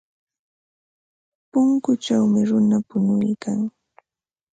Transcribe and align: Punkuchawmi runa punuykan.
Punkuchawmi 1.51 2.41
runa 2.49 2.77
punuykan. 2.87 3.59